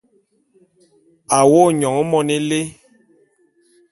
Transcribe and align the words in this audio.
A 1.37 1.39
wo’o 1.49 1.71
nyon 1.79 1.97
mone 2.11 2.33
élé. 2.39 2.61